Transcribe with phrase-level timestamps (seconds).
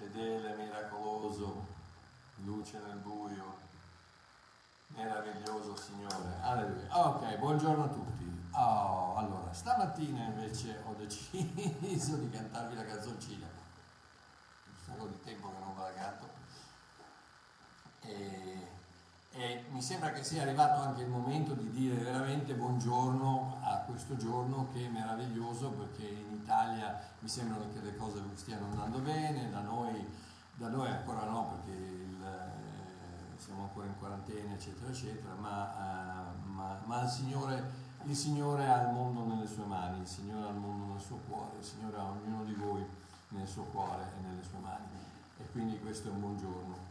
[0.00, 1.66] Fedele, miracoloso,
[2.44, 3.58] luce nel buio,
[4.86, 6.40] meraviglioso Signore.
[6.40, 7.06] Alleluia.
[7.06, 8.48] Ok, buongiorno a tutti.
[8.52, 13.44] Oh, allora, stamattina invece ho deciso di cantarvi la canzoncina.
[13.44, 16.28] Un sacco di tempo che non va a canto.
[18.00, 18.68] E,
[19.32, 24.16] e mi sembra che sia arrivato anche il momento di dire veramente buongiorno a questo
[24.16, 29.48] giorno che è meraviglioso perché in Italia mi sembra che le cose stiano andando bene,
[29.50, 30.04] da noi,
[30.54, 36.48] da noi ancora no perché il, eh, siamo ancora in quarantena eccetera eccetera, ma, eh,
[36.48, 37.70] ma- ma il, Signore,
[38.02, 41.20] il Signore ha il mondo nelle sue mani, il Signore ha il mondo nel suo
[41.28, 42.84] cuore, il Signore ha ognuno di voi
[43.28, 44.86] nel suo cuore e nelle sue mani
[45.38, 46.89] e quindi questo è un buon giorno.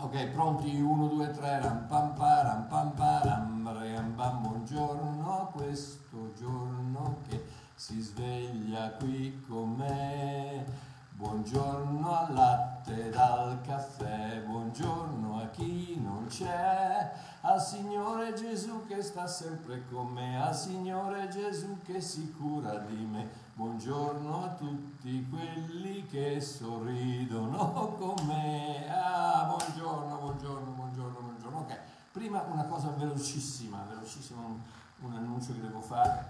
[0.00, 0.80] Ok, pronti?
[0.80, 7.44] 1, 2, 3, ram pam pa, ram pam pa, ram pam, buongiorno, questo giorno che
[7.74, 10.64] si sveglia qui con me.
[11.10, 19.26] Buongiorno al latte dal caffè, buongiorno a chi non c'è, al Signore Gesù che sta
[19.26, 23.46] sempre con me, al Signore Gesù che si cura di me.
[23.58, 28.86] Buongiorno a tutti quelli che sorridono con me.
[28.88, 31.58] Ah, buongiorno, buongiorno, buongiorno, buongiorno.
[31.58, 31.78] Ok,
[32.12, 34.60] Prima una cosa velocissima, velocissima, un,
[35.00, 36.24] un annuncio che devo fare.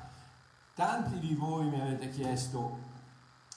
[0.73, 2.79] Tanti di voi mi avete chiesto,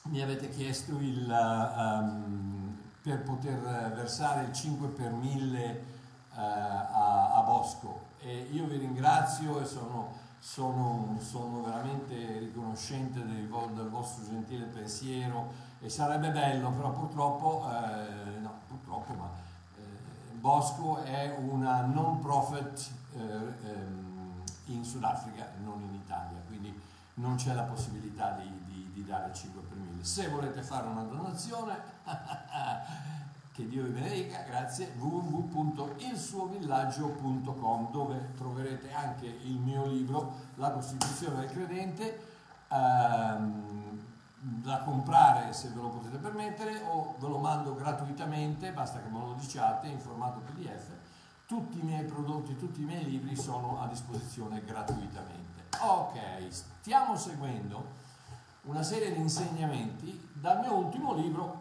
[0.08, 3.58] mi avete chiesto il, um, per poter
[3.96, 5.86] versare il 5 per 1000
[6.34, 13.48] uh, a, a, Bosco e io vi ringrazio e sono, sono, sono veramente riconoscente del,
[13.48, 19.30] del, vostro gentile pensiero e sarebbe bello, però purtroppo, eh, no, purtroppo, ma
[19.78, 26.74] eh, Bosco è una non profit eh, ehm, in Sudafrica non in Italia, quindi
[27.16, 30.04] non c'è la possibilità di, di, di dare 5 per 1000.
[30.04, 31.78] Se volete fare una donazione,
[33.54, 41.52] che Dio vi benedica, grazie, www.ilsuovillaggio.com dove troverete anche il mio libro, La Costituzione del
[41.52, 42.28] Credente,
[42.70, 44.00] ehm,
[44.40, 49.20] da comprare se ve lo potete permettere o ve lo mando gratuitamente, basta che me
[49.20, 50.86] lo diciate in formato PDF.
[51.46, 55.64] Tutti i miei prodotti, tutti i miei libri sono a disposizione gratuitamente.
[55.82, 56.18] Ok,
[56.50, 58.00] stiamo seguendo
[58.64, 61.61] una serie di insegnamenti dal mio ultimo libro,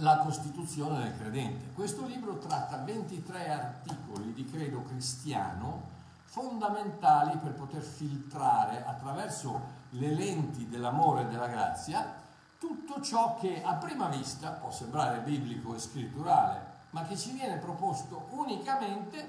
[0.00, 1.72] La Costituzione del Credente.
[1.72, 5.94] Questo libro tratta 23 articoli di credo cristiano
[6.24, 9.58] fondamentali per poter filtrare attraverso
[9.90, 12.12] le lenti dell'amore e della grazia
[12.58, 17.56] tutto ciò che a prima vista può sembrare biblico e scritturale, ma che ci viene
[17.56, 19.26] proposto unicamente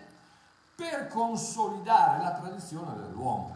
[0.75, 3.55] per consolidare la tradizione dell'uomo.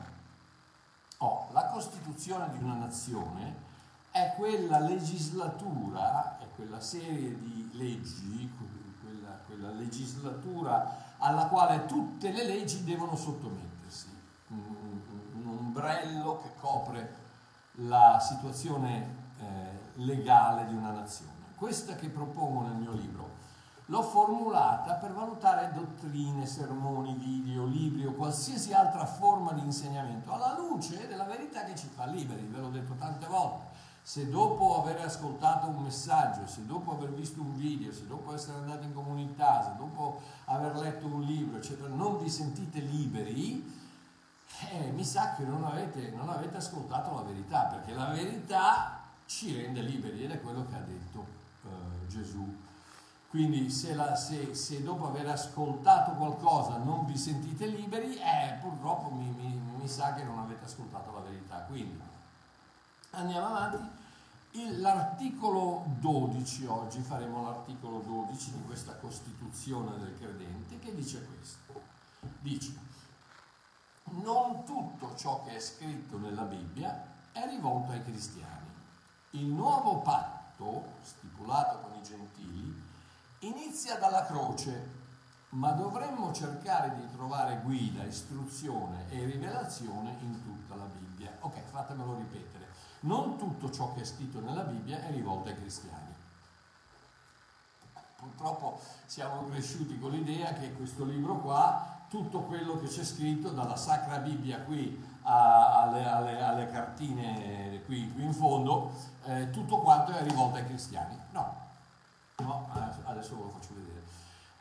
[1.17, 3.69] Oh, la costituzione di una nazione
[4.11, 8.51] è quella legislatura, quella serie di leggi,
[9.03, 14.07] quella, quella legislatura alla quale tutte le leggi devono sottomettersi.
[14.47, 14.79] Un,
[15.43, 17.15] ombrello che copre
[17.75, 19.43] la situazione eh,
[19.95, 21.31] legale di una nazione.
[21.55, 23.39] Questa che propongo nel mio libro
[23.85, 30.57] l'ho formulata per valutare dottrine, sermoni, video, libri o qualsiasi altra forma di insegnamento alla
[30.57, 33.70] luce della verità che ci fa liberi, ve l'ho detto tante volte.
[34.03, 38.57] Se dopo aver ascoltato un messaggio, se dopo aver visto un video, se dopo essere
[38.57, 43.63] andati in comunità, se dopo aver letto un libro, eccetera, non vi sentite liberi,
[44.71, 49.55] eh, mi sa che non avete, non avete ascoltato la verità, perché la verità ci
[49.55, 51.25] rende liberi ed è quello che ha detto
[51.63, 52.57] eh, Gesù.
[53.29, 59.09] Quindi se, la, se, se, dopo aver ascoltato qualcosa non vi sentite liberi, eh, purtroppo
[59.09, 61.63] mi, mi, mi sa che non avete ascoltato la verità.
[61.67, 61.97] Quindi
[63.13, 63.99] Andiamo avanti.
[64.79, 71.81] l'articolo 12 oggi, faremo l'articolo 12 di questa Costituzione del credente che dice questo.
[72.39, 72.73] Dice,
[74.11, 78.69] non tutto ciò che è scritto nella Bibbia è rivolto ai cristiani.
[79.31, 82.81] Il nuovo patto, stipulato con i gentili,
[83.39, 84.99] inizia dalla croce,
[85.49, 91.35] ma dovremmo cercare di trovare guida, istruzione e rivelazione in tutta la Bibbia.
[91.41, 92.70] Ok, fatemelo ripetere
[93.01, 96.09] non tutto ciò che è scritto nella Bibbia è rivolto ai cristiani.
[98.15, 103.75] Purtroppo siamo cresciuti con l'idea che questo libro qua, tutto quello che c'è scritto dalla
[103.75, 108.91] Sacra Bibbia qui alle, alle, alle, cartine qui, qui in fondo,
[109.23, 111.17] eh, tutto quanto è rivolto ai cristiani.
[111.31, 111.55] No,
[112.37, 112.69] no
[113.05, 113.99] adesso ve lo faccio vedere.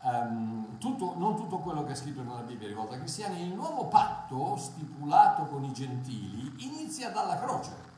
[0.02, 3.52] Um, tutto, non tutto quello che è scritto nella Bibbia è rivolto ai cristiani, il
[3.52, 7.89] nuovo patto stipulato con i gentili inizia dalla croce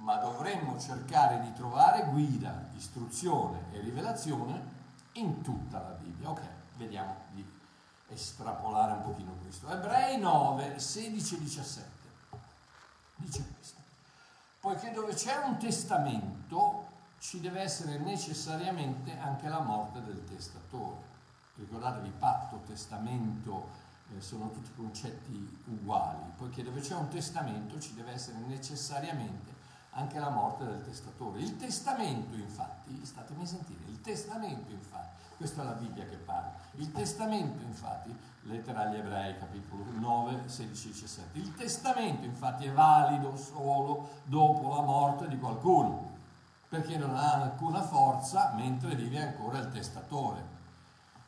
[0.00, 4.78] ma dovremmo cercare di trovare guida, istruzione e rivelazione
[5.12, 6.30] in tutta la Bibbia.
[6.30, 6.42] Ok,
[6.76, 7.44] vediamo di
[8.08, 9.70] estrapolare un pochino questo.
[9.70, 11.98] Ebrei 9, 16 e 17
[13.20, 13.78] dice questo.
[14.60, 16.88] Poiché dove c'è un testamento
[17.18, 21.08] ci deve essere necessariamente anche la morte del testatore.
[21.56, 23.68] Ricordatevi, patto, testamento,
[24.16, 26.22] eh, sono tutti concetti uguali.
[26.36, 29.49] Poiché dove c'è un testamento ci deve essere necessariamente
[29.90, 31.40] anche la morte del testatore.
[31.40, 36.52] Il testamento, infatti, statemi a sentire, il testamento, infatti, questa è la Bibbia che parla,
[36.76, 42.72] il testamento, infatti, lettera agli ebrei, capitolo 9, 16 e 17, il testamento, infatti, è
[42.72, 46.08] valido solo dopo la morte di qualcuno,
[46.68, 50.58] perché non ha alcuna forza mentre vive ancora il testatore.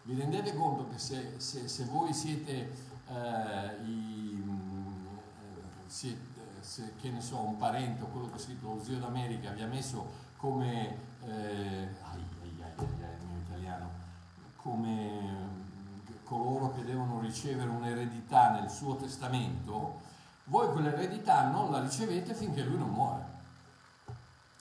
[0.04, 2.72] Vi rendete conto che se, se, se voi siete,
[3.08, 6.31] eh, i, eh, siete
[6.62, 9.62] se che ne so, un parente o quello che ha scritto lo zio d'America vi
[9.62, 13.90] ha messo come, eh, ai, ai, ai, il mio italiano,
[14.56, 20.00] come mm, coloro che devono ricevere un'eredità nel suo testamento,
[20.44, 23.30] voi quell'eredità non la ricevete finché lui non muore.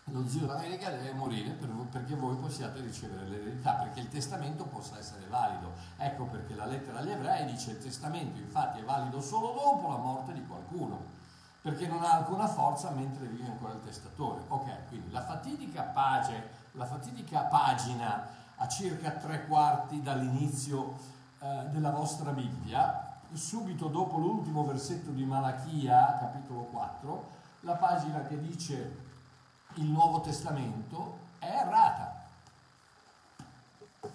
[0.06, 5.00] lo zio d'America deve morire per, perché voi possiate ricevere l'eredità, perché il testamento possa
[5.00, 5.74] essere valido.
[5.98, 9.98] Ecco perché la lettera agli ebrei dice il testamento infatti è valido solo dopo la
[9.98, 11.20] morte di qualcuno,
[11.62, 14.42] perché non ha alcuna forza mentre vive ancora il testatore.
[14.48, 20.98] Ok, quindi la fatidica, page, la fatidica pagina a circa tre quarti dall'inizio
[21.40, 27.30] eh, della vostra Bibbia, subito dopo l'ultimo versetto di Malachia, capitolo 4,
[27.62, 29.10] la pagina che dice
[29.76, 32.20] il Nuovo Testamento è errata.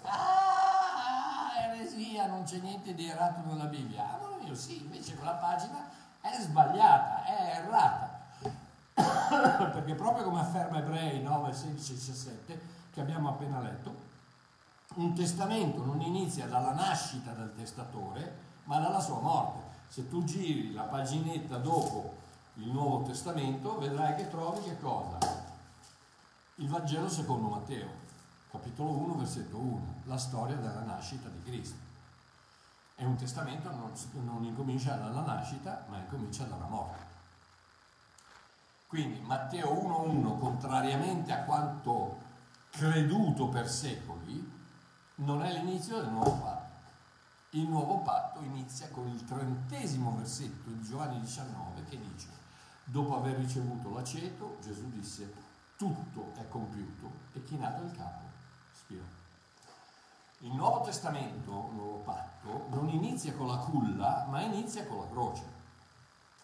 [0.03, 4.13] Ah, eresia, non c'è niente di errato nella Bibbia.
[4.15, 5.96] Amore mio, sì, invece quella pagina
[6.31, 8.25] è sbagliata, è errata.
[9.73, 14.05] Perché proprio come afferma Ebrei 9, 16 e 17, che abbiamo appena letto,
[14.95, 19.65] un testamento non inizia dalla nascita del testatore, ma dalla sua morte.
[19.87, 22.15] Se tu giri la paginetta dopo
[22.55, 25.17] il Nuovo Testamento, vedrai che trovi che cosa?
[26.55, 27.87] Il Vangelo secondo Matteo,
[28.49, 31.86] capitolo 1, versetto 1, la storia della nascita di Cristo.
[32.99, 33.93] E un testamento non,
[34.25, 37.05] non incomincia dalla nascita, ma incomincia dalla morte.
[38.87, 42.19] Quindi Matteo 1.1, contrariamente a quanto
[42.71, 44.55] creduto per secoli,
[45.15, 46.65] non è l'inizio del nuovo patto.
[47.51, 52.27] Il nuovo patto inizia con il trentesimo versetto di Giovanni 19 che dice,
[52.83, 55.33] dopo aver ricevuto l'aceto, Gesù disse,
[55.77, 58.25] tutto è compiuto e chinato il capo
[58.73, 59.03] spirò.
[60.41, 65.07] Il Nuovo Testamento, il Nuovo Patto, non inizia con la culla, ma inizia con la
[65.09, 65.55] croce.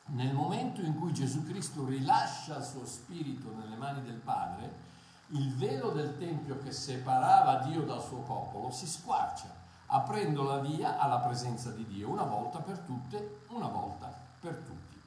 [0.05, 4.91] Nel momento in cui Gesù Cristo rilascia il suo spirito nelle mani del Padre,
[5.27, 9.53] il velo del Tempio che separava Dio dal suo popolo si squarcia,
[9.85, 14.99] aprendo la via alla presenza di Dio, una volta per tutte, una volta per tutti.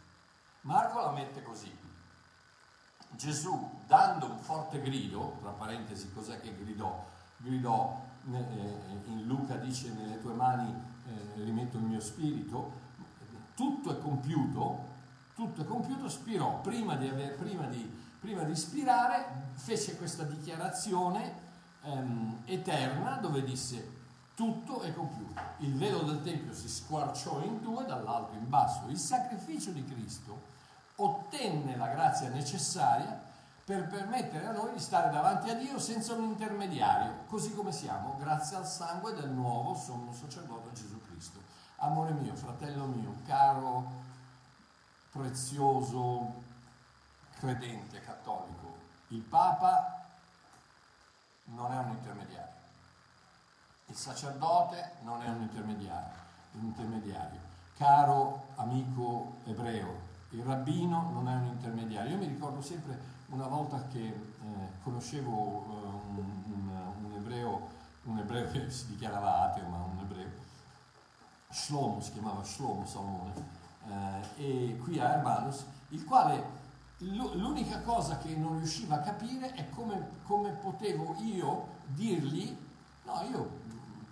[0.62, 1.76] Marco la mette così.
[3.10, 7.04] Gesù, dando un forte grido, tra parentesi, cos'è che gridò?
[7.38, 10.74] Gridò, in Luca dice, nelle tue mani
[11.06, 12.84] eh, rimetto il mio spirito,
[13.54, 14.94] tutto è compiuto,
[15.34, 17.88] tutto è compiuto, spirò, prima di, aver, prima di,
[18.20, 21.34] prima di spirare, fece questa dichiarazione
[21.82, 23.94] ehm, eterna dove disse
[24.34, 25.40] tutto è compiuto.
[25.58, 28.82] Il velo del Tempio si squarciò in due dall'alto in basso.
[28.88, 30.54] Il sacrificio di Cristo
[30.96, 33.25] ottenne la grazia necessaria
[33.66, 38.16] per permettere a noi di stare davanti a Dio senza un intermediario, così come siamo,
[38.16, 41.40] grazie al sangue del nuovo sommo sacerdote Gesù Cristo.
[41.78, 43.90] Amore mio, fratello mio, caro,
[45.10, 46.44] prezioso,
[47.40, 48.76] credente, cattolico,
[49.08, 50.06] il Papa
[51.46, 52.54] non è un intermediario,
[53.86, 56.14] il sacerdote non è un intermediario,
[56.52, 57.40] un intermediario.
[57.76, 62.12] Caro amico ebreo, il rabbino non è un intermediario.
[62.12, 64.14] Io mi ricordo sempre una volta che eh,
[64.82, 67.68] conoscevo eh, un, un, un, ebreo,
[68.04, 70.30] un ebreo che si dichiarava ateo, ma un ebreo,
[71.50, 73.32] Shlomo, si chiamava Shlomo Salmone,
[74.36, 76.64] eh, e qui a Hermanus, il quale
[76.98, 82.56] l'unica cosa che non riusciva a capire è come, come potevo io dirgli,
[83.04, 83.64] no, io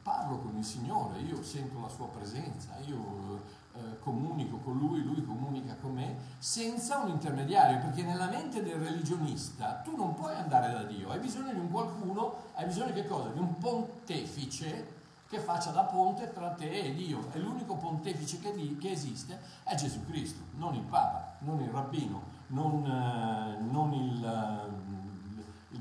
[0.02, 3.42] parlo con il Signore, io sento la sua presenza, io
[3.76, 8.76] eh, comunico con lui, lui comunica con me, senza un intermediario, perché nella mente del
[8.76, 13.00] religionista tu non puoi andare da Dio, hai bisogno di un qualcuno, hai bisogno di
[13.00, 13.30] che cosa?
[13.30, 17.28] Di un pontefice che faccia da ponte tra te e Dio.
[17.32, 21.70] E l'unico pontefice che, di, che esiste è Gesù Cristo, non il Papa, non il
[21.70, 24.93] rabbino, non, eh, non il, eh,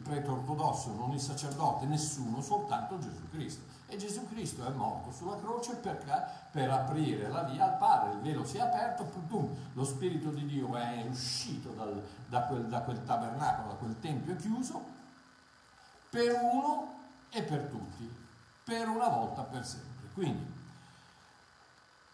[0.04, 3.62] prete ortodosso, non il sacerdote, nessuno, soltanto Gesù Cristo.
[3.88, 8.14] E Gesù Cristo è morto sulla croce per, per aprire la via al Padre.
[8.14, 12.68] Il velo si è aperto, pum, lo Spirito di Dio è uscito dal, da, quel,
[12.68, 14.84] da quel tabernacolo, da quel tempio chiuso,
[16.10, 16.94] per uno
[17.30, 18.12] e per tutti,
[18.64, 20.10] per una volta per sempre.
[20.14, 20.62] Quindi,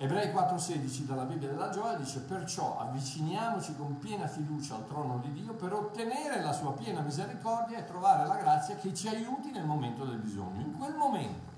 [0.01, 5.33] Ebrei 4,16 dalla Bibbia della Gioia dice perciò avviciniamoci con piena fiducia al trono di
[5.33, 9.65] Dio per ottenere la sua piena misericordia e trovare la grazia che ci aiuti nel
[9.65, 10.61] momento del bisogno.
[10.61, 11.51] In quel momento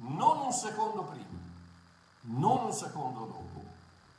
[0.00, 1.38] non un secondo prima,
[2.24, 3.64] non un secondo dopo,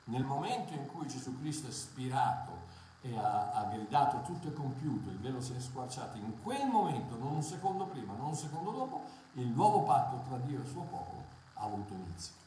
[0.06, 2.53] nel momento in cui Gesù Cristo è spirato
[3.01, 7.18] e ha, ha, gridato tutto è compiuto, il velo si è squarciato, in quel momento,
[7.18, 9.03] non un secondo prima, non un secondo dopo,
[9.34, 11.22] il nuovo patto tra Dio e il suo popolo
[11.53, 12.42] ha avuto inizio.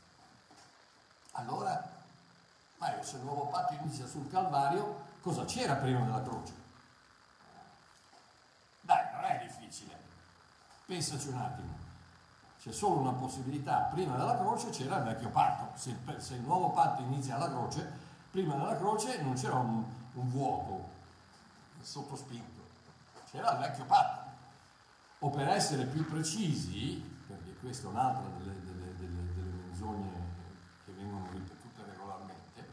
[1.37, 1.89] Allora,
[2.79, 6.53] Mario, se il nuovo patto inizia sul Calvario, cosa c'era prima della croce?
[8.81, 9.95] Dai, non è difficile.
[10.85, 11.85] Pensaci un attimo
[12.67, 16.71] c'è solo una possibilità, prima della croce c'era il vecchio patto, se, se il nuovo
[16.71, 17.89] patto inizia alla croce,
[18.29, 20.89] prima della croce non c'era un, un vuoto,
[21.81, 22.63] sottospinto,
[23.31, 24.25] c'era il vecchio patto.
[25.21, 30.11] O per essere più precisi, perché questa è un'altra delle, delle, delle, delle menzogne
[30.85, 32.69] che vengono ripetute regolarmente,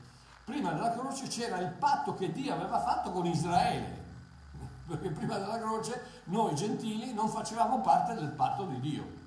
[0.53, 4.03] prima della croce c'era il patto che Dio aveva fatto con Israele,
[4.86, 9.22] perché prima della croce noi gentili non facevamo parte del patto di Dio.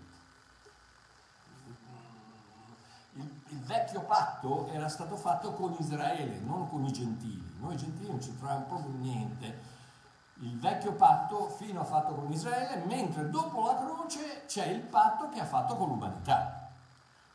[3.14, 7.56] Il, il, vecchio patto era stato fatto con Israele, non con i gentili.
[7.59, 9.75] Noi gentili non c'entravamo proprio niente.
[10.40, 15.28] Il vecchio patto fino a fatto con Israele, mentre dopo la croce c'è il patto
[15.30, 16.68] che ha fatto con l'umanità.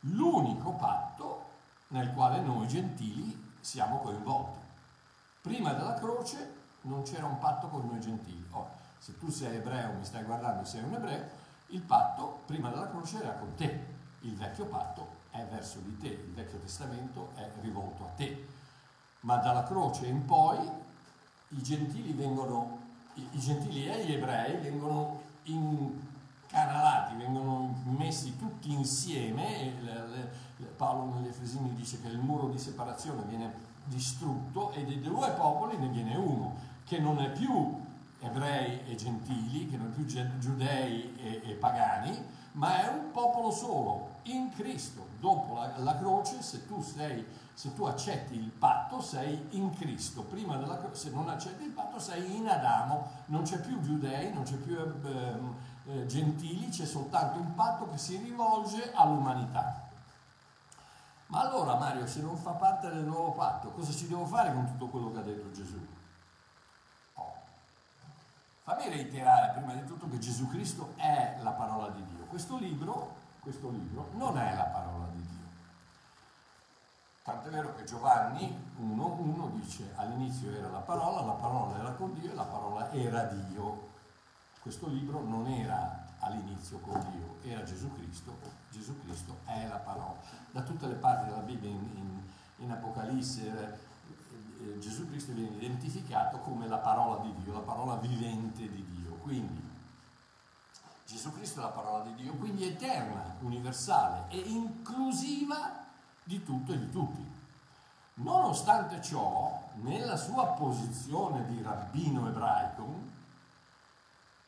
[0.00, 1.50] L'unico patto
[1.88, 4.58] nel quale noi gentili siamo coinvolti.
[5.40, 8.44] Prima della croce non c'era un patto con noi gentili.
[8.50, 11.24] Oh, se tu sei ebreo, mi stai guardando, sei un ebreo,
[11.68, 13.86] il patto prima della croce era con te,
[14.20, 18.46] il vecchio patto è verso di te, il Vecchio Testamento è rivolto a te.
[19.20, 20.58] Ma dalla croce in poi
[21.48, 22.80] i gentili, vengono,
[23.14, 25.20] i, i gentili e gli ebrei vengono
[26.52, 29.72] incanalati, vengono messi tutti insieme.
[30.76, 35.76] Paolo negli Efesini dice che il muro di separazione viene distrutto e dei due popoli
[35.78, 36.54] ne viene uno,
[36.84, 37.80] che non è più
[38.20, 42.16] ebrei e gentili, che non è più giudei e, e pagani,
[42.52, 45.06] ma è un popolo solo, in Cristo.
[45.18, 50.22] Dopo la, la croce, se tu, sei, se tu, accetti il patto, sei in Cristo.
[50.22, 53.08] Prima della croce, se non accetti il patto, sei in Adamo.
[53.26, 57.98] Non c'è più giudei, non c'è più eh, eh, gentili, c'è soltanto un patto che
[57.98, 59.88] si rivolge all'umanità.
[61.26, 64.66] Ma allora Mario, se non fa parte del nuovo patto, cosa ci devo fare con
[64.66, 65.86] tutto quello che ha detto Gesù?
[67.14, 67.34] Oh.
[68.62, 72.24] Fammi reiterare prima di tutto che Gesù Cristo è la parola di Dio.
[72.24, 75.46] Questo libro questo libro non è la parola di Dio.
[77.24, 82.30] Tant'è vero che Giovanni 1.1 dice all'inizio era la parola, la parola era con Dio
[82.30, 83.90] e la parola era Dio.
[84.62, 88.38] Questo libro non era all'inizio con Dio, era Gesù Cristo,
[88.70, 90.20] Gesù Cristo è la parola.
[90.52, 92.22] Da tutte le parti della Bibbia in, in,
[92.58, 97.96] in Apocalisse eh, eh Gesù Cristo viene identificato come la parola di Dio, la parola
[97.96, 99.14] vivente di Dio.
[99.14, 99.68] Quindi
[101.06, 105.86] Gesù Cristo è la parola di Dio, quindi eterna, universale e inclusiva
[106.22, 107.30] di tutto e di tutti.
[108.14, 113.11] Nonostante ciò, nella sua posizione di rabbino ebraico,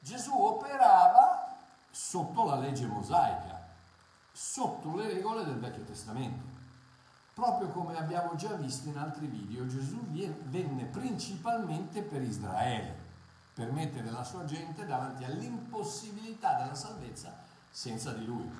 [0.04, 1.56] Gesù operava
[1.90, 3.58] sotto la legge mosaica,
[4.30, 6.44] sotto le regole del Vecchio Testamento.
[7.32, 13.00] Proprio come abbiamo già visto in altri video, Gesù venne principalmente per Israele
[13.54, 17.34] per mettere la sua gente davanti all'impossibilità della salvezza
[17.70, 18.50] senza di lui.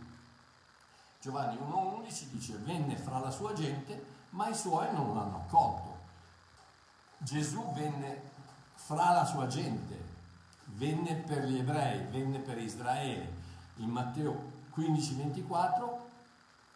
[1.20, 5.98] Giovanni 1.11 dice venne fra la sua gente ma i suoi non l'hanno accolto.
[7.18, 8.30] Gesù venne
[8.76, 10.03] fra la sua gente,
[10.74, 13.42] venne per gli ebrei, venne per Israele.
[13.76, 16.12] In Matteo 15.24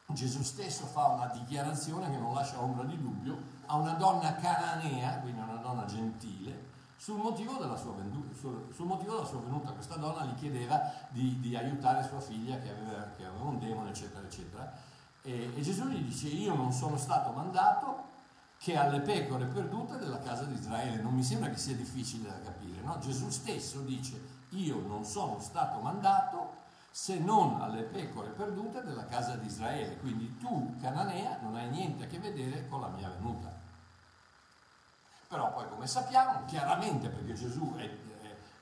[0.07, 5.19] Gesù stesso fa una dichiarazione che non lascia ombra di dubbio a una donna cananea,
[5.19, 10.25] quindi una donna gentile, sul motivo, venuta, sul, sul motivo, della sua venuta questa donna
[10.25, 10.81] gli chiedeva
[11.11, 14.73] di, di aiutare sua figlia che aveva, che aveva, un demone, eccetera, eccetera.
[15.23, 18.08] E, e Gesù gli dice, io non sono stato mandato
[18.59, 21.01] che alle pecore perdute della casa di Israele.
[21.01, 22.99] Non mi sembra che sia difficile da capire, no?
[22.99, 29.37] Gesù stesso dice, io non sono stato mandato se non alle pecore perdute della casa
[29.37, 29.99] di Israele.
[29.99, 33.55] Quindi tu, Cananea, non hai niente a che vedere con la mia venuta.
[35.29, 37.88] Però poi come sappiamo, chiaramente perché Gesù, è,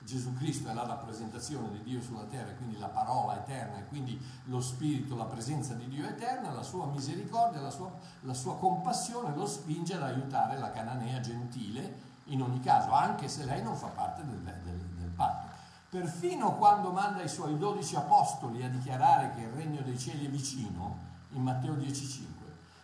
[0.07, 4.17] Gesù Cristo è la rappresentazione di Dio sulla terra, quindi la parola eterna, e quindi
[4.45, 7.91] lo Spirito, la presenza di Dio eterna, la sua misericordia, la sua,
[8.21, 13.43] la sua compassione lo spinge ad aiutare la cananea gentile in ogni caso, anche se
[13.43, 15.47] lei non fa parte del, del, del patto.
[15.89, 20.29] Perfino quando manda i suoi dodici apostoli a dichiarare che il regno dei cieli è
[20.29, 20.99] vicino,
[21.31, 22.21] in Matteo 10,5,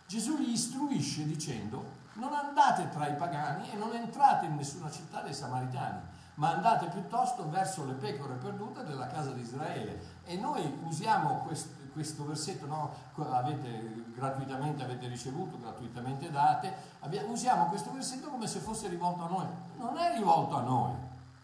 [0.06, 5.22] Gesù li istruisce dicendo non andate tra i pagani e non entrate in nessuna città
[5.22, 10.20] dei Samaritani, ma andate piuttosto verso le pecore perdute della casa di Israele.
[10.24, 12.92] E noi usiamo questo, questo versetto, no?
[13.30, 19.28] avete gratuitamente avete ricevuto, gratuitamente date, abbiamo, usiamo questo versetto come se fosse rivolto a
[19.28, 19.46] noi.
[19.76, 20.92] Non è rivolto a noi,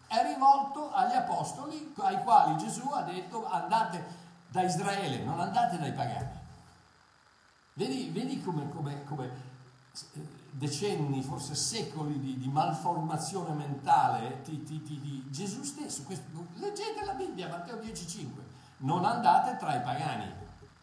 [0.07, 5.93] è rivolto agli apostoli ai quali Gesù ha detto andate da Israele, non andate dai
[5.93, 6.39] pagani.
[7.73, 9.49] Vedi, vedi come, come, come
[10.51, 16.03] decenni, forse secoli di, di malformazione mentale ti, ti, ti, di Gesù stesso.
[16.03, 18.27] Questo, leggete la Bibbia, Matteo 10,5.
[18.77, 20.31] Non andate tra i pagani,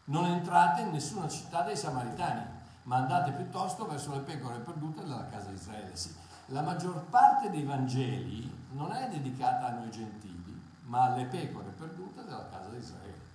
[0.05, 5.27] non entrate in nessuna città dei Samaritani, ma andate piuttosto verso le pecore perdute della
[5.29, 5.95] casa di Israele.
[5.95, 6.13] Sì.
[6.47, 12.23] la maggior parte dei Vangeli non è dedicata a noi gentili, ma alle pecore perdute
[12.23, 13.27] della casa di Israele.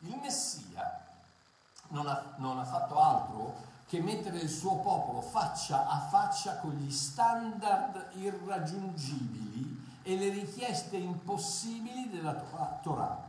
[0.00, 1.06] Il Messia
[1.88, 6.72] non ha, non ha fatto altro che mettere il suo popolo faccia a faccia con
[6.72, 12.34] gli standard irraggiungibili e le richieste impossibili della
[12.82, 13.26] Torah,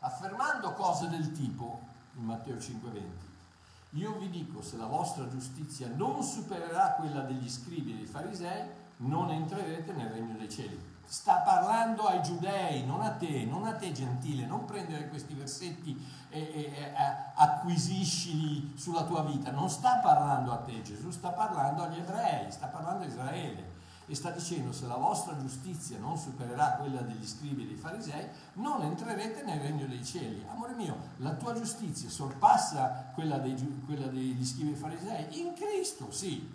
[0.00, 1.80] affermando cose del tipo,
[2.14, 3.24] in Matteo 5:20,
[3.90, 8.68] io vi dico, se la vostra giustizia non supererà quella degli scribi e dei farisei,
[8.98, 10.95] non entrerete nel regno dei cieli.
[11.08, 15.96] Sta parlando ai giudei, non a te, non a te gentile, non prendere questi versetti
[16.28, 16.94] e, e, e
[17.34, 19.52] acquisiscili sulla tua vita.
[19.52, 23.74] Non sta parlando a te Gesù, sta parlando agli ebrei, sta parlando a Israele
[24.08, 28.28] e sta dicendo se la vostra giustizia non supererà quella degli scribi e dei farisei,
[28.54, 30.46] non entrerete nel regno dei cieli.
[30.48, 35.40] Amore mio, la tua giustizia sorpassa quella, dei, quella degli scribi e dei farisei?
[35.40, 36.48] In Cristo, sì.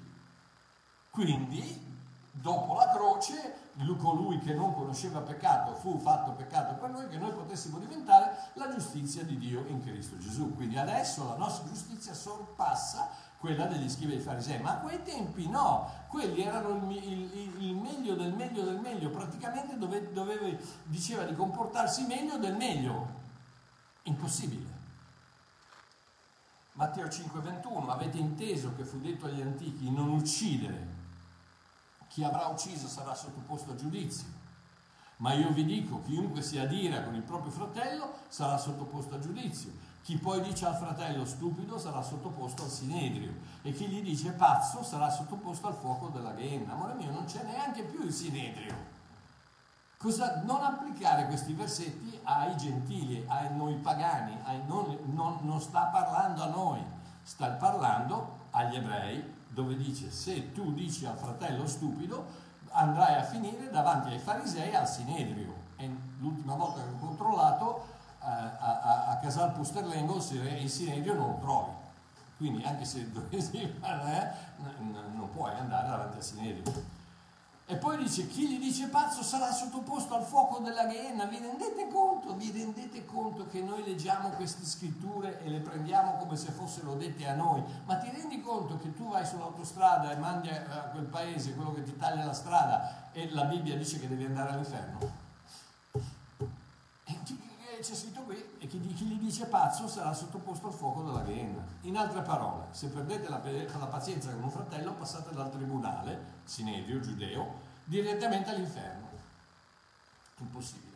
[1.10, 1.90] Quindi,
[2.32, 3.61] dopo la croce,
[3.98, 8.74] colui che non conosceva peccato fu fatto peccato per noi, che noi potessimo diventare la
[8.74, 10.54] giustizia di Dio in Cristo Gesù.
[10.56, 15.50] Quindi adesso la nostra giustizia sorpassa quella degli scrivi dei farisei, ma a quei tempi
[15.50, 20.48] no, quelli erano il, il, il meglio del meglio del meglio, praticamente dove, doveva,
[20.84, 23.20] diceva di comportarsi meglio del meglio.
[24.04, 24.80] Impossibile.
[26.74, 31.00] Matteo 5:21, avete inteso che fu detto agli antichi non uccidere,
[32.12, 34.28] chi avrà ucciso sarà sottoposto a giudizio.
[35.18, 39.72] Ma io vi dico, chiunque si adira con il proprio fratello sarà sottoposto a giudizio.
[40.02, 44.84] Chi poi dice al fratello stupido sarà sottoposto al sinedrio e chi gli dice pazzo
[44.84, 46.74] sarà sottoposto al fuoco della ghenna.
[46.74, 48.76] Amore mio, non c'è neanche più il sinedrio.
[49.96, 55.84] Cosa, non applicare questi versetti ai gentili, a noi pagani, ai non, non, non sta
[55.84, 56.84] parlando a noi,
[57.22, 63.70] sta parlando agli ebrei dove dice se tu dici al fratello stupido andrai a finire
[63.70, 65.70] davanti ai farisei al sinedrio.
[65.76, 67.88] E l'ultima volta che ho controllato
[68.20, 71.72] a, a, a Casal Pusterlengo il sinedrio non lo trovi.
[72.38, 74.32] Quindi anche se dovessi eh,
[74.80, 77.00] non puoi andare davanti al sinedrio.
[77.72, 81.24] E poi dice, chi gli dice pazzo sarà sottoposto al fuoco della ghenna.
[81.24, 82.36] Vi rendete conto?
[82.36, 87.26] Vi rendete conto che noi leggiamo queste scritture e le prendiamo come se fossero dette
[87.26, 87.64] a noi?
[87.86, 91.84] Ma ti rendi conto che tu vai sull'autostrada e mandi a quel paese quello che
[91.84, 95.21] ti taglia la strada e la Bibbia dice che devi andare all'inferno?
[97.82, 101.66] C'è scritto qui, e chi, chi, gli dice pazzo sarà sottoposto al fuoco della ghenna.
[101.82, 107.00] In altre parole, se perdete la, la pazienza con un fratello, passate dal tribunale, sinedrio,
[107.00, 109.08] giudeo, direttamente all'inferno.
[110.38, 110.90] Impossibile.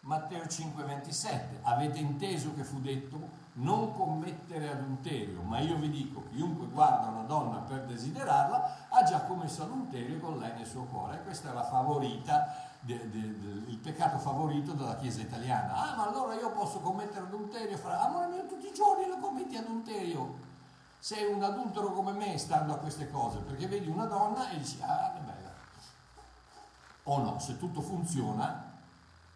[0.00, 6.66] Matteo 5:27, avete inteso che fu detto non commettere adulterio, ma io vi dico, chiunque
[6.66, 11.16] guarda una donna per desiderarla ha già commesso adulterio con lei nel suo cuore.
[11.16, 15.74] E questa è la favorita de, de, de, il peccato favorito della Chiesa italiana.
[15.74, 17.76] Ah, ma allora io posso commettere adulterio?
[17.76, 18.00] Fra...
[18.00, 20.46] Amore mio, tutti i giorni lo commetti adulterio.
[20.98, 24.78] Sei un adultero come me stando a queste cose, perché vedi una donna e dici,
[24.80, 25.52] ah, che bella.
[27.04, 28.76] O no, se tutto funziona,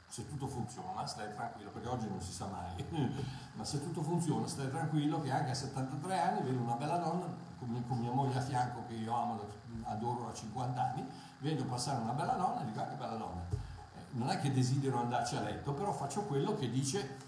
[0.07, 2.85] se tutto funziona, stai tranquillo, perché oggi non si sa mai,
[3.55, 7.27] ma se tutto funziona, stai tranquillo che anche a 73 anni vedi una bella donna,
[7.63, 9.41] con, con mia moglie a fianco che io amo,
[9.85, 11.07] adoro a 50 anni,
[11.39, 13.41] vedo passare una bella donna e dico, ah che bella donna.
[13.51, 13.57] Eh,
[14.13, 17.19] non è che desidero andarci a letto, però faccio quello che dice,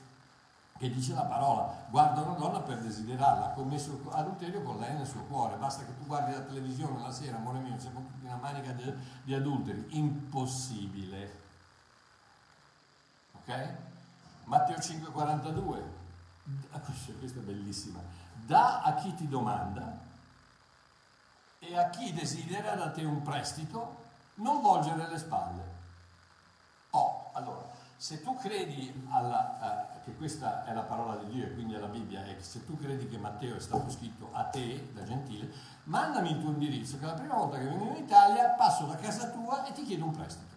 [0.77, 1.73] che dice la parola.
[1.89, 5.57] Guarda una donna per desiderarla, ha commesso adulterio con lei nel suo cuore.
[5.57, 8.93] Basta che tu guardi la televisione la sera, amore mio, siamo tutti una manica di,
[9.23, 9.87] di adulteri.
[9.91, 11.43] Impossibile.
[13.33, 13.75] Ok?
[14.45, 15.83] Matteo 5,42.
[17.19, 18.01] Questa è bellissima.
[18.45, 20.04] Da a chi ti domanda
[21.67, 24.03] e a chi desidera da te un prestito
[24.37, 25.63] non volgere le spalle.
[26.91, 31.55] Oh, allora, se tu credi alla, uh, che questa è la parola di Dio e
[31.55, 34.93] quindi è la Bibbia e se tu credi che Matteo è stato scritto a te,
[34.93, 35.51] da gentile,
[35.85, 39.29] mandami il tuo indirizzo che la prima volta che vengo in Italia passo da casa
[39.31, 40.53] tua e ti chiedo un prestito.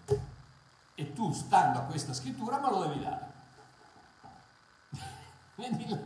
[0.96, 3.37] E tu, stando a questa scrittura, me lo devi dare.
[5.58, 5.98] Vedi, la,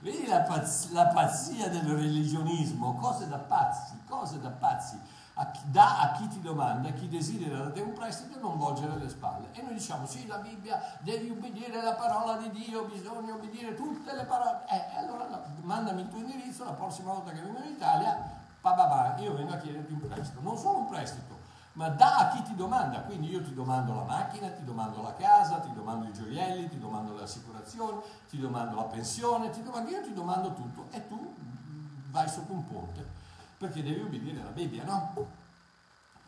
[0.00, 4.98] vedi la, pazz, la pazzia del religionismo, cose da pazzi, cose da pazzi
[5.36, 8.56] a chi, dà a chi ti domanda, a chi desidera da te un prestito, non
[8.56, 9.48] volgere le spalle.
[9.52, 14.14] E noi diciamo, sì, la Bibbia, devi ubbidire la parola di Dio, bisogna ubbidire tutte
[14.14, 14.60] le parole.
[14.68, 19.16] Eh, allora no, mandami il tuo indirizzo, la prossima volta che vengo in Italia, pa,
[19.18, 20.40] io vengo a chiederti un prestito.
[20.40, 21.36] Non solo un prestito,
[21.74, 23.00] ma da a chi ti domanda.
[23.00, 26.78] Quindi io ti domando la macchina, ti domando la casa, ti domando i gioielli, ti
[26.78, 31.34] domando le assicurazioni, ti domando la pensione, ti domando, io ti domando tutto e tu
[32.10, 33.22] vai sotto un ponte
[33.64, 35.42] perché devi ubbidire la Bibbia, no?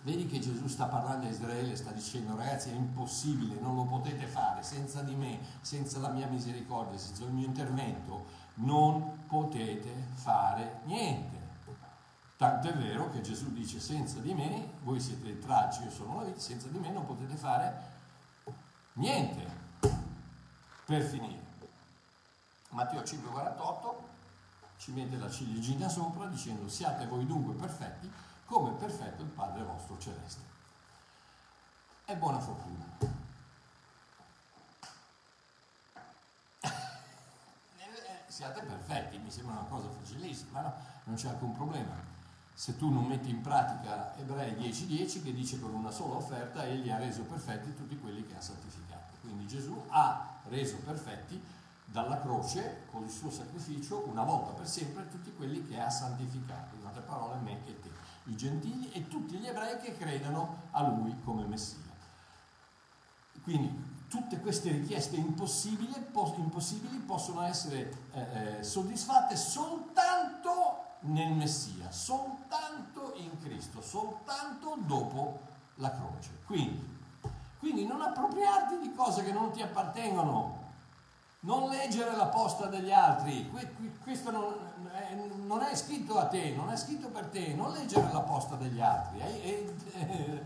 [0.03, 4.27] Vedi che Gesù sta parlando a Israele, sta dicendo ragazzi è impossibile, non lo potete
[4.27, 10.81] fare, senza di me, senza la mia misericordia, senza il mio intervento, non potete fare
[10.85, 11.36] niente.
[12.37, 16.19] Tanto è vero che Gesù dice senza di me, voi siete il tracci, io sono
[16.19, 17.95] la vita, senza di me non potete fare
[18.95, 19.65] niente
[20.85, 21.45] per finire.
[22.71, 23.95] Matteo 5,48
[24.77, 28.13] ci mette la ciliegina sopra dicendo siate voi dunque perfetti
[28.45, 30.43] come è perfetto il Padre vostro celeste.
[32.05, 32.85] E buona fortuna.
[38.29, 40.75] Siate perfetti, mi sembra una cosa facilissima, no?
[41.05, 42.15] Non c'è alcun problema.
[42.59, 46.89] Se tu non metti in pratica Ebrei 10.10 che dice con una sola offerta egli
[46.89, 49.13] ha reso perfetti tutti quelli che ha santificato.
[49.21, 51.39] Quindi Gesù ha reso perfetti
[51.85, 56.77] dalla croce con il suo sacrificio una volta per sempre tutti quelli che ha santificato,
[56.77, 57.91] in altre parole me e te
[58.25, 61.77] i gentili e tutti gli ebrei che credano a lui come Messia.
[63.43, 63.71] Quindi
[64.09, 65.93] tutte queste richieste impossibili,
[66.37, 69.86] impossibili possono essere eh, eh, soddisfatte soltanto
[71.01, 75.41] nel Messia, soltanto in Cristo, soltanto dopo
[75.77, 76.31] la croce.
[76.47, 76.95] Quindi,
[77.59, 80.65] quindi non appropriarti di cose che non ti appartengono,
[81.41, 83.51] non leggere la posta degli altri,
[84.03, 84.55] questo non,
[85.47, 88.81] non, è scritto a te, non è scritto per te, non leggere la posta degli
[88.81, 90.43] altri, è, è,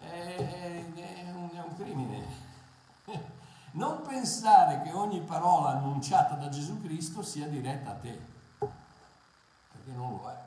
[0.00, 2.42] è, è un, un crimine.
[3.72, 8.20] Non pensare che ogni parola annunciata da Gesù Cristo sia diretta a te,
[9.84, 10.38] perché non lo è.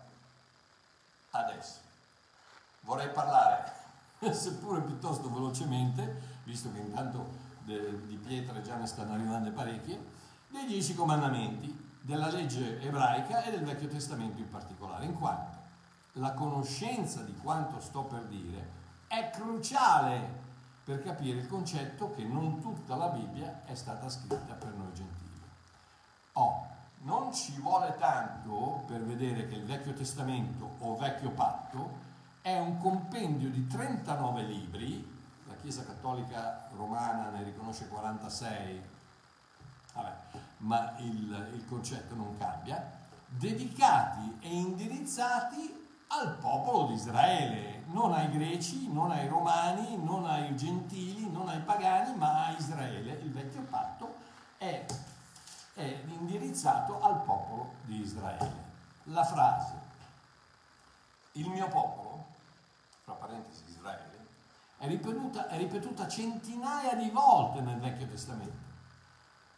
[1.31, 1.79] Adesso
[2.81, 3.71] vorrei parlare,
[4.33, 10.15] seppure piuttosto velocemente, visto che intanto di pietre già ne stanno arrivando parecchie,
[10.47, 15.55] dei dieci comandamenti della legge ebraica e del Vecchio Testamento in particolare, in quanto
[16.13, 18.75] la conoscenza di quanto sto per dire
[19.07, 20.45] è cruciale
[20.83, 25.41] per capire il concetto che non tutta la Bibbia è stata scritta per noi gentili.
[26.33, 26.76] Oh,
[27.07, 32.05] non ci vuole tanto per vedere che il Vecchio Testamento o Vecchio Patto
[32.41, 35.15] è un compendio di 39 libri.
[35.61, 38.81] Chiesa Cattolica Romana ne riconosce 46,
[39.93, 40.15] vabbè,
[40.57, 42.91] ma il, il concetto non cambia,
[43.25, 50.55] dedicati e indirizzati al popolo di Israele, non ai greci, non ai romani, non ai
[50.55, 53.13] gentili, non ai pagani, ma a Israele.
[53.23, 54.15] Il vecchio patto
[54.57, 54.85] è,
[55.73, 58.65] è indirizzato al popolo di Israele.
[59.03, 59.73] La frase,
[61.33, 62.25] il mio popolo,
[63.05, 64.25] tra parentesi Israele,
[64.77, 68.65] è ripetuta, è ripetuta centinaia di volte nel Vecchio Testamento.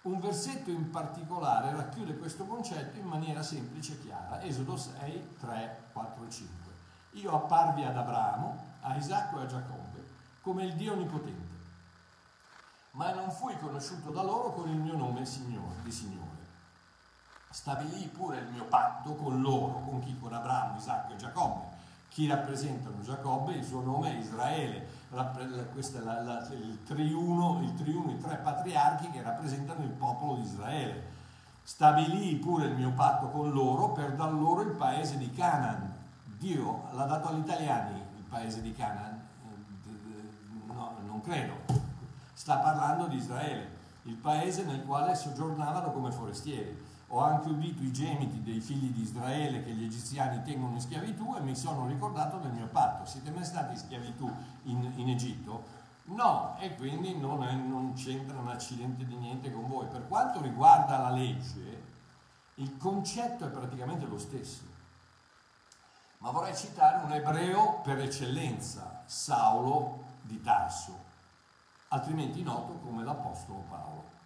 [0.01, 4.41] Un versetto in particolare racchiude questo concetto in maniera semplice e chiara.
[4.41, 6.71] Esodo 6, 3, 4 e 5.
[7.13, 9.89] Io apparvi ad Abramo, a Isacco e a Giacobbe
[10.41, 11.57] come il Dio Onnipotente,
[12.91, 16.28] ma non fui conosciuto da loro con il mio nome signore, di Signore.
[17.51, 20.15] Stabilì pure il mio patto con loro, con chi?
[20.19, 21.77] Con Abramo, Isacco e Giacobbe.
[22.07, 24.87] Chi rappresentano Giacobbe, il suo nome è Israele,
[25.73, 30.35] questo è la, la, il, triuno, il triuno, i tre patriarchi che rappresentano il popolo
[30.35, 31.17] di Israele.
[31.63, 35.91] Stabilì pure il mio patto con loro per dar loro il paese di Canaan.
[36.37, 39.21] Dio l'ha dato agli italiani il paese di Canaan?
[40.67, 41.53] No, non credo.
[42.33, 47.91] Sta parlando di Israele, il paese nel quale soggiornavano come forestieri ho anche udito i
[47.91, 52.37] gemiti dei figli di Israele che gli egiziani tengono in schiavitù e mi sono ricordato
[52.37, 53.05] del mio patto.
[53.05, 54.31] Siete mai stati in schiavitù
[54.63, 55.77] in, in Egitto?
[56.05, 59.87] No, e quindi non, è, non c'entra un accidente di niente con voi.
[59.87, 61.83] Per quanto riguarda la legge,
[62.55, 64.61] il concetto è praticamente lo stesso.
[66.19, 70.97] Ma vorrei citare un ebreo per eccellenza, Saulo di Tarso,
[71.87, 74.17] altrimenti noto come l'Apostolo Paolo.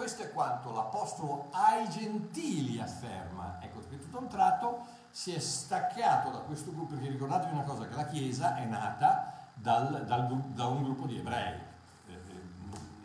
[0.00, 3.58] Questo è quanto l'Apostolo ai gentili afferma.
[3.60, 7.86] Ecco che tutto un tratto si è staccato da questo gruppo, perché ricordatevi una cosa,
[7.86, 11.52] che la Chiesa è nata dal, dal, da un gruppo di ebrei.
[12.06, 12.40] Eh, eh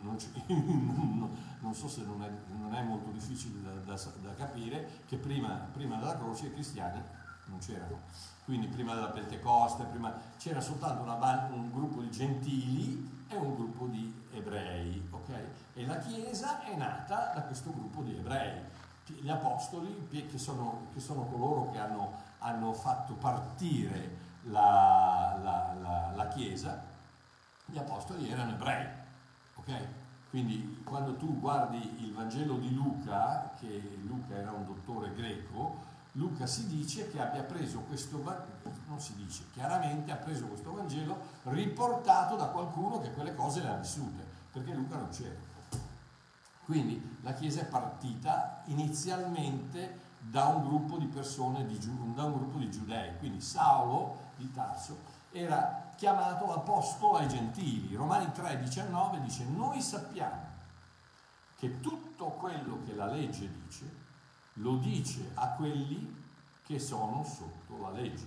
[0.00, 5.18] non, non, so se non è, non è molto difficile da, da, da capire che
[5.18, 7.02] prima, prima, della croce i cristiani
[7.44, 8.00] non c'erano.
[8.46, 13.86] Quindi prima della Pentecoste, prima, c'era soltanto una, un gruppo di gentili e un gruppo
[13.86, 15.06] di ebrei.
[15.10, 15.44] Okay?
[15.74, 18.60] E la Chiesa è nata da questo gruppo di ebrei.
[19.06, 26.12] Gli apostoli, che sono, che sono coloro che hanno, hanno, fatto partire la, la, la,
[26.14, 26.82] la, Chiesa,
[27.66, 28.86] gli apostoli erano ebrei.
[29.56, 29.86] Okay?
[30.30, 36.46] Quindi quando tu guardi il Vangelo di Luca, che Luca era un dottore greco, Luca
[36.46, 38.22] si dice che abbia preso questo
[38.86, 43.68] non si dice, chiaramente ha preso questo Vangelo riportato da qualcuno che quelle cose le
[43.68, 45.34] ha vissute, perché Luca non c'era.
[46.64, 51.78] Quindi la Chiesa è partita inizialmente da un gruppo di persone, di,
[52.14, 57.94] da un gruppo di giudei, quindi Saulo di Tarso era chiamato apostolo ai gentili.
[57.94, 60.44] Romani 3,19 dice: Noi sappiamo
[61.58, 63.95] che tutto quello che la legge dice
[64.56, 66.24] lo dice a quelli
[66.64, 68.26] che sono sotto la legge.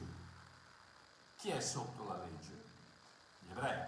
[1.38, 2.64] Chi è sotto la legge?
[3.40, 3.82] Gli ebrei.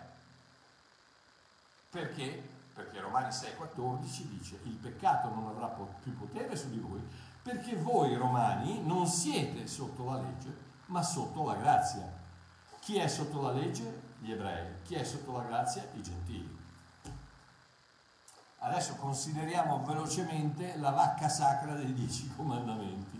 [1.89, 2.49] Perché?
[2.73, 7.01] Perché Romani 6,14 dice: Il peccato non avrà più potere su di voi,
[7.41, 10.55] perché voi romani non siete sotto la legge,
[10.87, 12.19] ma sotto la grazia.
[12.79, 14.09] Chi è sotto la legge?
[14.19, 14.81] Gli ebrei.
[14.83, 15.85] Chi è sotto la grazia?
[15.93, 16.59] I gentili.
[18.63, 23.19] Adesso consideriamo velocemente la vacca sacra dei dieci comandamenti,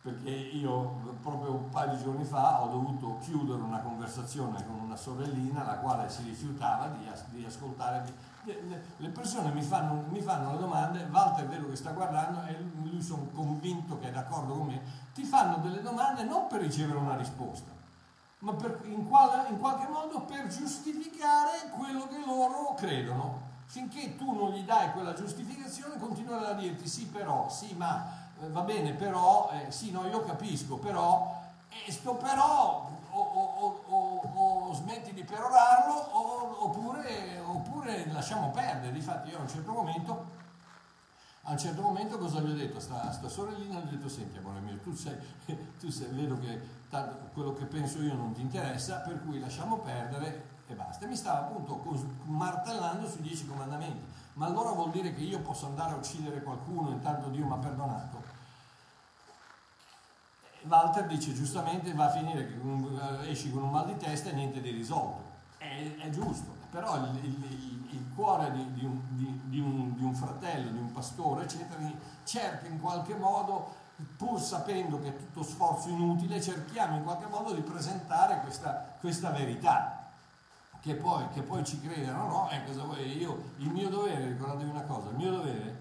[0.00, 4.96] perché io proprio un paio di giorni fa ho dovuto chiudere una conversazione con una
[4.96, 8.30] sorellina la quale si rifiutava di, di ascoltare.
[8.96, 12.42] Le persone mi fanno, mi fanno le domande, Walter vedo che sta guardando?
[12.46, 14.80] E lui sono convinto che è d'accordo con me,
[15.12, 17.70] ti fanno delle domande non per ricevere una risposta,
[18.38, 24.32] ma per, in, quale, in qualche modo per giustificare quello che loro credono finché tu
[24.32, 28.06] non gli dai quella giustificazione continuano a dirti sì però, sì ma
[28.42, 31.40] eh, va bene però, eh, sì no io capisco però,
[31.86, 39.30] e sto però o, o, o, o smetti di perorarlo oppure, oppure, lasciamo perdere, difatti
[39.30, 40.40] io a un certo momento
[41.44, 43.80] a un certo momento cosa gli ho detto sta, sta sorellina?
[43.80, 45.16] Gli ho detto senti amore mio tu sei,
[45.80, 49.78] tu sei vedo che tanto, quello che penso io non ti interessa per cui lasciamo
[49.78, 51.04] perdere e basta.
[51.04, 51.82] E mi stava appunto
[52.24, 54.20] martellando sui dieci comandamenti.
[54.34, 57.56] Ma allora vuol dire che io posso andare a uccidere qualcuno intanto Dio mi ha
[57.56, 58.40] perdonato?
[60.62, 64.32] Walter dice giustamente va a finire che eh, esci con un mal di testa e
[64.32, 65.30] niente di risolto.
[65.58, 69.00] È, è giusto, però il, il, il cuore di, di, un,
[69.48, 71.80] di, un, di un fratello, di un pastore, eccetera,
[72.24, 73.80] cerca in qualche modo
[74.16, 79.30] pur sapendo che è tutto sforzo inutile, cerchiamo in qualche modo di presentare questa, questa
[79.30, 80.01] verità
[80.82, 83.16] che poi, che poi ci credano, no, e cosa vuoi?
[83.16, 85.80] Io, il mio dovere, ricordatevi una cosa, il mio dovere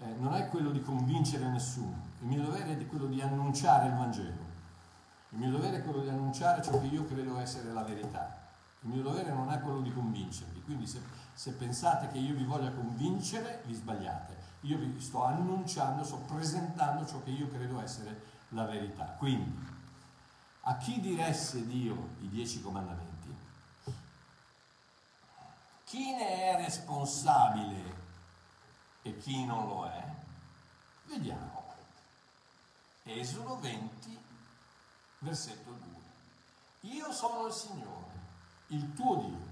[0.00, 3.94] eh, non è quello di convincere nessuno, il mio dovere è quello di annunciare il
[3.94, 4.48] Vangelo,
[5.28, 8.38] il mio dovere è quello di annunciare ciò che io credo essere la verità,
[8.80, 11.02] il mio dovere non è quello di convincervi, quindi se,
[11.34, 17.04] se pensate che io vi voglia convincere, vi sbagliate, io vi sto annunciando, sto presentando
[17.04, 19.04] ciò che io credo essere la verità.
[19.18, 19.68] Quindi,
[20.62, 23.09] a chi diresse Dio i dieci comandamenti?
[25.90, 27.96] Chi ne è responsabile
[29.02, 30.04] e chi non lo è?
[31.06, 31.74] Vediamo.
[33.02, 34.24] Esodo 20,
[35.18, 36.92] versetto 2.
[36.92, 38.12] Io sono il Signore,
[38.68, 39.48] il tuo Dio,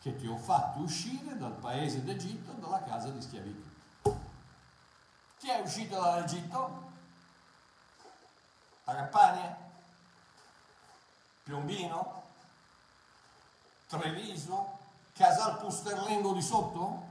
[0.00, 4.16] che ti ho fatto uscire dal paese d'Egitto, dalla casa di schiavitù.
[5.38, 6.92] Chi è uscito dall'Egitto?
[8.84, 9.56] La Campania?
[11.42, 12.22] Piombino?
[13.88, 14.79] Treviso?
[15.20, 17.02] Casal Pusterlengo di sotto?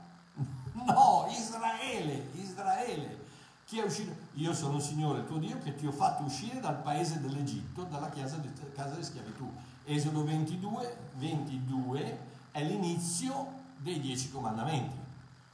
[0.72, 3.26] No, Israele, Israele.
[3.64, 4.12] Chi è uscito?
[4.32, 8.08] Io sono il Signore tuo Dio che ti ho fatto uscire dal paese dell'Egitto, dalla
[8.08, 9.48] casa di, casa di schiavitù.
[9.84, 12.18] Esodo 22, 22
[12.50, 13.46] è l'inizio
[13.76, 14.98] dei dieci comandamenti.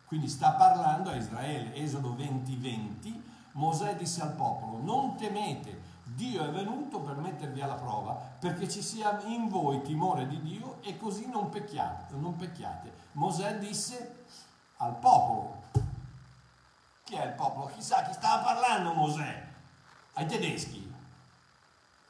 [0.06, 1.74] Quindi sta parlando a Israele.
[1.74, 3.22] Esodo 20, 20.
[3.52, 5.78] Mosè disse al popolo, non temete,
[6.16, 10.78] Dio è venuto per mettervi alla prova perché ci sia in voi timore di Dio
[10.82, 12.14] e così non pecchiate.
[12.14, 12.90] Non pecchiate.
[13.12, 14.24] Mosè disse
[14.78, 15.62] al popolo.
[17.04, 17.66] Chi è il popolo?
[17.66, 19.46] Chissà chi stava parlando Mosè?
[20.14, 20.90] Ai tedeschi.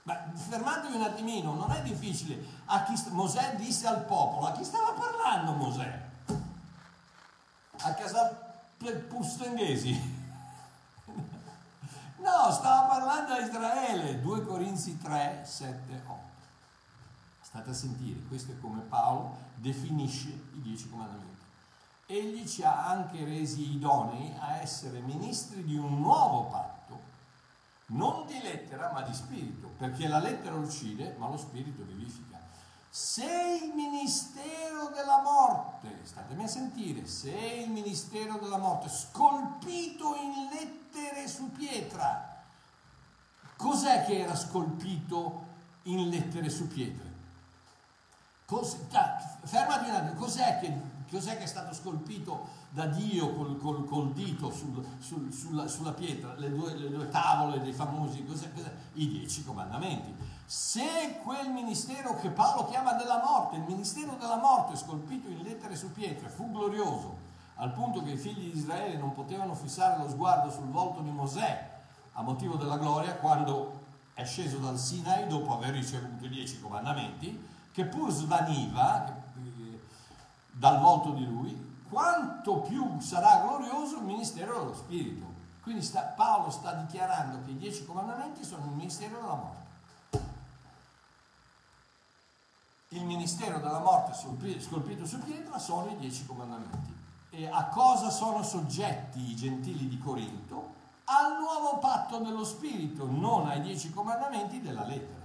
[0.04, 2.40] Ma fermatevi un attimino, non è difficile.
[2.94, 6.08] St- Mosè disse al popolo, a chi stava parlando Mosè?
[7.78, 8.46] A casa
[9.08, 10.15] Pustenghesi.
[12.18, 16.20] No, stava parlando a Israele, 2 Corinzi 3, 7, 8.
[17.42, 21.44] State a sentire, questo è come Paolo definisce i dieci comandamenti.
[22.06, 27.00] Egli ci ha anche resi idonei a essere ministri di un nuovo patto,
[27.86, 32.35] non di lettera ma di spirito, perché la lettera uccide ma lo spirito vivifica.
[32.96, 38.88] Se il ministero della morte, statemi a sentire, se il ministero della morte.
[38.88, 42.42] Scolpito in lettere su pietra,
[43.58, 45.44] cos'è che era scolpito
[45.82, 47.12] in lettere su pietre?
[48.46, 48.78] Cos-
[49.42, 54.12] fermati un attimo, cos'è che cos'è che è stato scolpito da Dio col, col, col
[54.12, 58.72] dito sul, sul, sulla, sulla, pietra, le due, le due, tavole dei famosi, cos'è, cos'è?
[58.94, 60.14] i dieci comandamenti.
[60.48, 65.74] Se quel ministero che Paolo chiama della morte, il ministero della morte scolpito in lettere
[65.74, 67.16] su pietre, fu glorioso,
[67.56, 71.10] al punto che i figli di Israele non potevano fissare lo sguardo sul volto di
[71.10, 71.74] Mosè
[72.12, 73.84] a motivo della gloria quando
[74.14, 79.80] è sceso dal Sinai dopo aver ricevuto i dieci comandamenti, che pur svaniva eh,
[80.52, 85.24] dal volto di lui, quanto più sarà glorioso il ministero dello Spirito.
[85.60, 89.65] Quindi sta, Paolo sta dichiarando che i dieci comandamenti sono il ministero della morte.
[92.96, 96.94] Il ministero della morte scolpito su pietra sono i dieci comandamenti.
[97.28, 100.72] E a cosa sono soggetti i gentili di Corinto?
[101.04, 105.24] Al nuovo patto dello Spirito, non ai dieci comandamenti della lettera.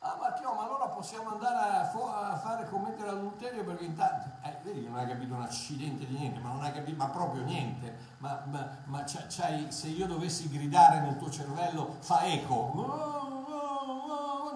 [0.00, 4.28] Ah, ma Tio, ma allora possiamo andare a, fo- a fare commettere adulterio perché intanto,
[4.46, 7.08] eh, vedi che non hai capito un accidente di niente, ma non hai capito, ma
[7.08, 7.96] proprio niente.
[8.18, 12.54] Ma, ma, ma se io dovessi gridare nel tuo cervello, fa eco.
[12.54, 13.37] Oh,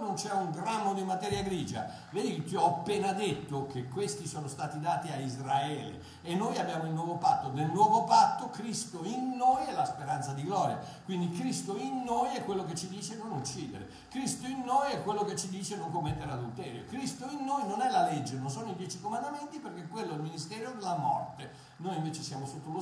[0.03, 1.89] non c'è un grammo di materia grigia.
[2.11, 6.85] Vedi, ti ho appena detto che questi sono stati dati a Israele e noi abbiamo
[6.85, 7.53] il nuovo patto.
[7.53, 10.79] Nel nuovo patto Cristo in noi è la speranza di gloria.
[11.05, 13.89] Quindi Cristo in noi è quello che ci dice non uccidere.
[14.11, 16.85] Cristo in noi è quello che ci dice non commettere adulterio.
[16.87, 20.15] Cristo in noi non è la legge, non sono i dieci comandamenti perché quello è
[20.17, 21.51] il ministero della morte.
[21.77, 22.81] Noi invece siamo sotto lo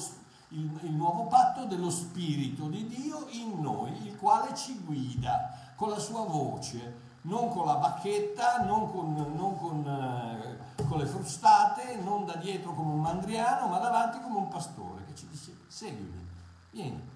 [0.51, 5.91] il, il, nuovo patto dello Spirito di Dio in noi, il quale ci guida con
[5.91, 11.97] la sua voce, non con la bacchetta, non con, non con, eh, con le frustate,
[11.97, 16.27] non da dietro come un mandriano, ma davanti come un pastore che ci dice seguimi,
[16.71, 17.09] vieni,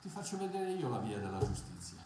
[0.00, 1.98] ti faccio vedere io la via della giustizia,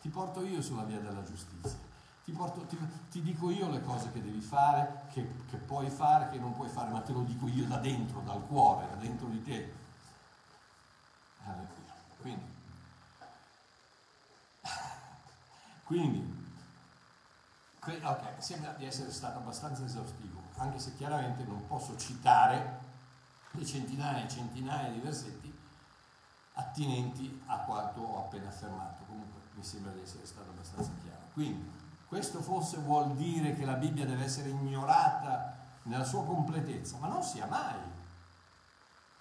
[0.00, 1.78] ti porto io sulla via della giustizia,
[2.24, 2.78] ti, porto, ti,
[3.10, 6.68] ti dico io le cose che devi fare, che, che puoi fare, che non puoi
[6.68, 9.82] fare, ma te lo dico io da dentro, dal cuore, da dentro di te.
[12.20, 12.44] Quindi,
[15.84, 16.43] quindi
[17.92, 22.80] ok, sembra di essere stato abbastanza esaustivo, anche se chiaramente non posso citare
[23.50, 25.52] le centinaia e centinaia di versetti
[26.54, 29.04] attinenti a quanto ho appena affermato.
[29.06, 31.26] Comunque mi sembra di essere stato abbastanza chiaro.
[31.32, 31.70] Quindi,
[32.08, 37.22] questo forse vuol dire che la Bibbia deve essere ignorata nella sua completezza, ma non
[37.22, 37.74] sia mai.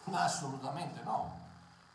[0.06, 1.42] Ma assolutamente no.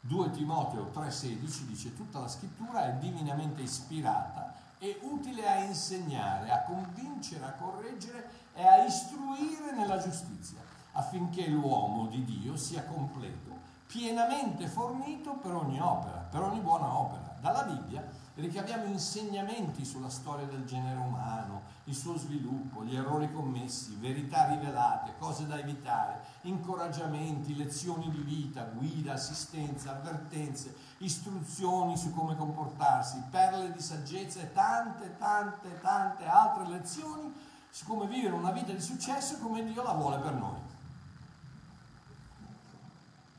[0.01, 4.48] 2 Timoteo 3,16 dice tutta la scrittura è divinamente ispirata
[4.79, 10.59] è utile a insegnare, a convincere, a correggere e a istruire nella giustizia,
[10.93, 13.57] affinché l'uomo di Dio sia completo,
[13.87, 17.37] pienamente fornito per ogni opera, per ogni buona opera.
[17.41, 18.07] Dalla Bibbia
[18.39, 25.15] ricaviamo insegnamenti sulla storia del genere umano, il suo sviluppo, gli errori commessi, verità rivelate,
[25.19, 33.73] cose da evitare, incoraggiamenti, lezioni di vita, guida, assistenza, avvertenze, istruzioni su come comportarsi, perle
[33.73, 37.35] di saggezza e tante, tante, tante altre lezioni
[37.71, 40.59] su come vivere una vita di successo come Dio la vuole per noi.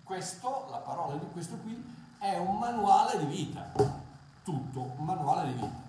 [0.04, 3.72] Questo, la parola di questo qui, è un manuale di vita,
[4.44, 5.88] tutto manuale di vita.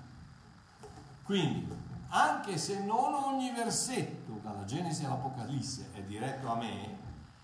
[1.24, 1.68] Quindi,
[2.08, 6.98] anche se non ogni versetto dalla Genesi all'Apocalisse è diretto a me,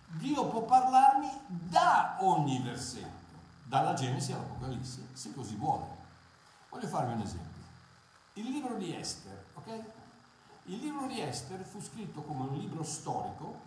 [0.08, 3.24] Dio può parlarmi da ogni versetto
[3.64, 5.84] dalla Genesi all'Apocalisse, se così vuole.
[6.70, 7.62] Voglio farvi un esempio.
[8.34, 9.84] Il libro di Esther, ok?
[10.64, 13.60] Il libro di Esther fu scritto come un libro storico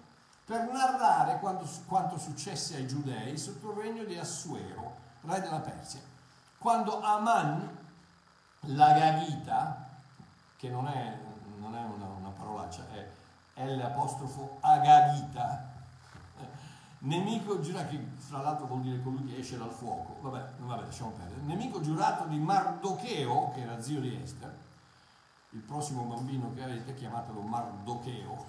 [0.46, 6.02] per narrare quanto, quanto successe ai giudei sotto il regno di Assuero, re della Persia.
[6.60, 7.78] Quando Aman,
[8.64, 9.88] la Gagita,
[10.58, 11.18] che non è,
[11.58, 12.86] non è una, una parolaccia,
[13.54, 15.72] è L apostrofo Agagita,
[17.00, 21.12] nemico giurato, che fra l'altro vuol dire colui che esce dal fuoco, vabbè, vabbè lasciamo
[21.12, 24.54] perdere, nemico giurato di Mardocheo, che era zio di Esther,
[25.52, 28.46] il prossimo bambino che avete chiamatelo Mardocheo,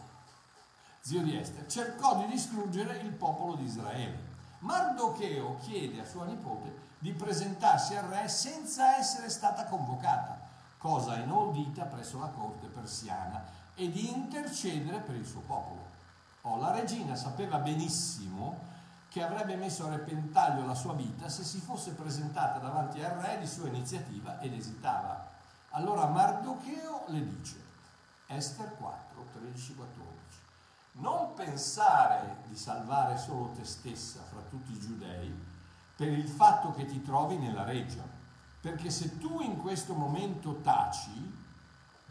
[0.99, 4.29] zio di Esther, cercò di distruggere il popolo di Israele.
[4.59, 10.39] Mardocheo chiede a sua nipote di presentarsi al re senza essere stata convocata,
[10.77, 13.43] cosa inaudita presso la corte persiana,
[13.75, 15.89] e di intercedere per il suo popolo.
[16.43, 18.69] Oh, la regina sapeva benissimo
[19.09, 23.39] che avrebbe messo a repentaglio la sua vita se si fosse presentata davanti al re
[23.39, 25.27] di sua iniziativa ed esitava.
[25.71, 27.57] Allora Mardocheo le dice,
[28.27, 30.21] Esther 4, 13, 14,
[30.93, 35.49] non pensare di salvare solo te stessa fra tutti i giudei
[36.01, 38.03] per il fatto che ti trovi nella reggia,
[38.63, 41.31] perché se tu in questo momento taci,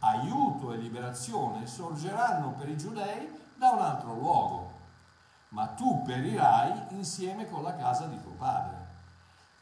[0.01, 4.73] aiuto e liberazione sorgeranno per i giudei da un altro luogo,
[5.49, 8.77] ma tu perirai insieme con la casa di tuo padre.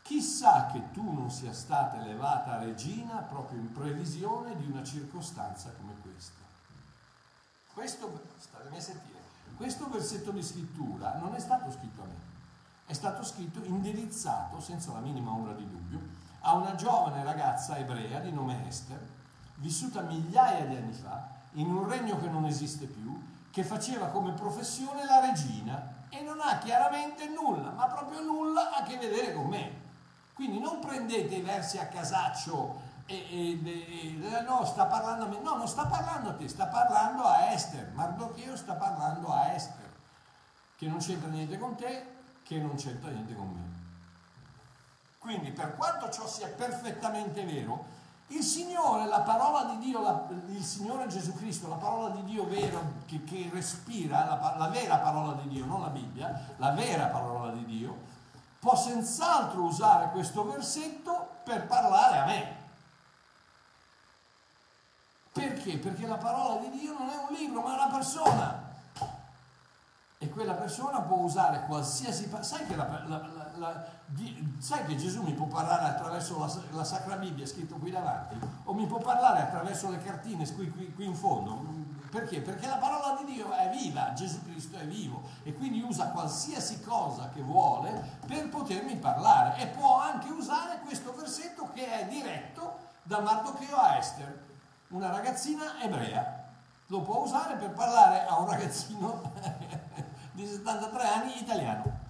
[0.02, 5.94] Chissà che tu non sia stata elevata regina proprio in previsione di una circostanza come
[6.02, 6.42] questa.
[7.74, 9.20] Questo, statemi a sentire,
[9.56, 12.27] questo versetto di scrittura non è stato scritto a me,
[12.88, 16.00] è stato scritto indirizzato, senza la minima ombra di dubbio,
[16.40, 19.06] a una giovane ragazza ebrea di nome Esther,
[19.56, 23.22] vissuta migliaia di anni fa in un regno che non esiste più,
[23.52, 28.84] che faceva come professione la regina e non ha chiaramente nulla, ma proprio nulla a
[28.84, 29.86] che vedere con me.
[30.34, 35.40] Quindi non prendete i versi a casaccio e, e, e, no, sta parlando a me.
[35.40, 37.92] No, non sta parlando a te, sta parlando a Esther.
[37.94, 39.92] Mardocheo sta parlando a Esther,
[40.78, 42.17] che non c'entra niente con te,
[42.48, 43.76] che non c'entra niente con me.
[45.20, 47.96] Quindi, per quanto ciò sia perfettamente vero,
[48.28, 52.46] il Signore, la parola di Dio, la, il Signore Gesù Cristo, la parola di Dio
[52.46, 57.08] vero che, che respira, la, la vera parola di Dio, non la Bibbia, la vera
[57.08, 57.98] parola di Dio,
[58.60, 62.56] può senz'altro usare questo versetto per parlare a me.
[65.34, 65.78] Perché?
[65.78, 68.67] Perché la parola di Dio non è un libro, ma è una persona.
[70.20, 72.30] E quella persona può usare qualsiasi...
[72.42, 76.40] Sai che, la, la, la, di, sai che Gesù mi può parlare attraverso
[76.72, 78.36] la, Sacra Bibbia scritto qui davanti?
[78.64, 81.86] O mi può parlare attraverso le cartine qui, qui, qui in fondo?
[82.10, 82.42] Perché?
[82.42, 86.82] Perché la parola di Dio è viva, Gesù Cristo è vivo e quindi usa qualsiasi
[86.82, 92.78] cosa che vuole per potermi parlare e può anche usare questo versetto che è diretto
[93.04, 94.46] da Mardocheo a Esther,
[94.90, 96.46] una ragazzina ebrea.
[96.88, 99.32] Lo può usare per parlare a un ragazzino
[100.38, 102.06] di 73 anni italiano.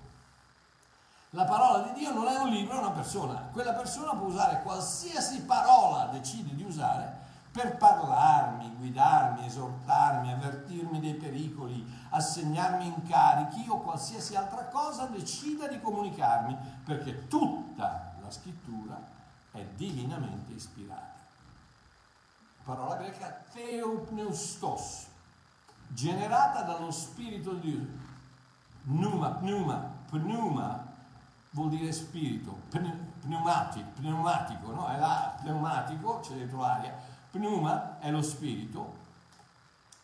[1.30, 3.36] La parola di Dio non è un libro, è una persona.
[3.53, 11.13] Quella persona può usare qualsiasi parola decide di usare per parlarmi, guidarmi, esortarmi, avvertirmi dei
[11.13, 18.99] pericoli, assegnarmi incarichi o qualsiasi altra cosa decida di comunicarmi, perché tutta la scrittura
[19.51, 21.15] è divinamente ispirata.
[22.65, 25.05] Parola greca theopneustos,
[25.88, 28.05] generata dallo Spirito di Dio.
[28.88, 30.85] Pneuma, pneuma, pneuma
[31.49, 34.88] vuol dire spirito, pneumatico, pneumatico no?
[34.88, 36.95] È là, pneumatico, c'è dentro l'aria,
[37.29, 38.95] Pneuma è lo spirito,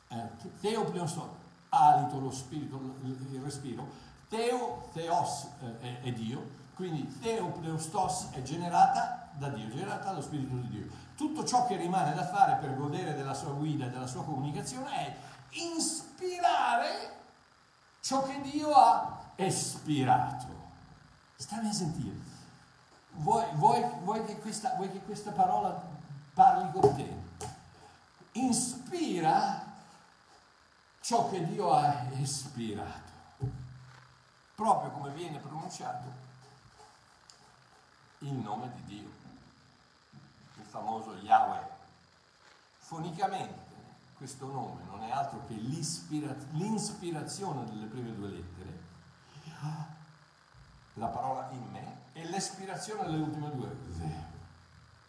[0.09, 0.29] eh,
[0.59, 1.37] teo pneusto,
[1.69, 3.87] alito, lo spirito, il respiro,
[4.27, 10.21] teo, theos eh, è, è, Dio, quindi teo pneustos è generata da Dio, generata dallo
[10.21, 10.87] spirito di Dio.
[11.15, 14.91] Tutto ciò che rimane da fare per godere della sua guida e della sua comunicazione
[14.91, 15.15] è
[15.51, 17.21] ispirare
[18.03, 20.61] ciò che Dio ha espirato.
[21.37, 22.31] Stammi a sentire.
[23.11, 25.81] Vuoi, vuoi, vuoi, che questa, vuoi che questa parola
[26.33, 27.21] parli con te.
[28.33, 29.63] Inspira
[30.99, 33.11] ciò che Dio ha ispirato,
[34.55, 36.21] proprio come viene pronunciato
[38.19, 39.09] il nome di Dio,
[40.55, 41.71] il famoso Yahweh.
[42.79, 43.72] Fonicamente
[44.23, 48.79] questo nome non è altro che l'ispira- l'inspirazione delle prime due lettere,
[50.93, 53.75] la parola in me, e l'espirazione delle ultime due,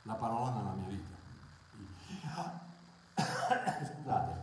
[0.03, 1.15] la parola nella mia vita.
[3.15, 4.43] Scusate,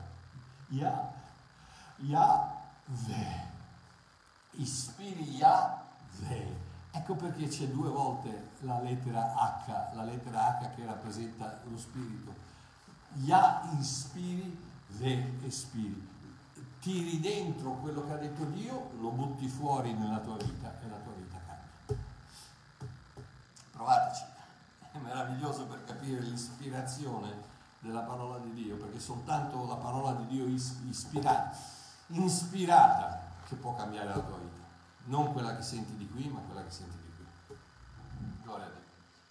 [0.70, 1.12] Ya,
[1.98, 3.48] Yahweh,
[4.52, 6.60] ispiri Yahweh.
[6.92, 12.34] Ecco perché c'è due volte la lettera H, la lettera H che rappresenta lo spirito.
[13.16, 14.58] Ya ispiri,
[14.98, 16.10] Ve espiri.
[16.80, 20.98] Tiri dentro quello che ha detto Dio, lo butti fuori nella tua vita e la
[20.98, 22.04] tua vita cambia.
[23.72, 24.24] Provateci,
[24.92, 27.50] è meraviglioso per capire l'ispirazione
[27.80, 31.56] della parola di Dio, perché soltanto la parola di Dio ispirata,
[32.08, 34.62] ispirata che può cambiare la tua vita,
[35.06, 37.56] non quella che senti di qui, ma quella che senti di qui.
[38.44, 38.82] Gloria a Dio.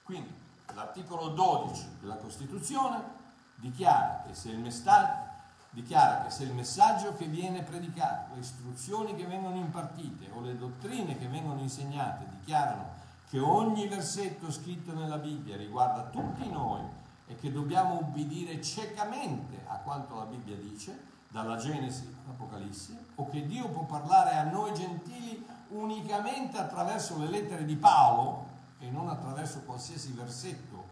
[0.05, 0.33] Quindi
[0.72, 3.20] l'articolo 12 della Costituzione
[3.61, 5.28] dichiara che se il messaggio
[5.72, 10.58] dichiara che se il messaggio che viene predicato, le istruzioni che vengono impartite o le
[10.58, 12.98] dottrine che vengono insegnate dichiarano
[13.28, 16.82] che ogni versetto scritto nella Bibbia riguarda tutti noi,
[17.28, 23.46] e che dobbiamo ubbidire ciecamente a quanto la Bibbia dice, dalla Genesi all'Apocalisse, o che
[23.46, 28.48] Dio può parlare a noi gentili unicamente attraverso le lettere di Paolo
[28.80, 30.88] e non attraverso qualsiasi versetto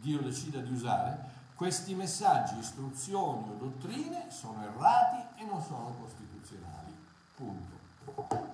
[0.00, 6.96] Dio decida di usare, questi messaggi, istruzioni o dottrine sono errati e non sono costituzionali.
[7.34, 8.46] Punto.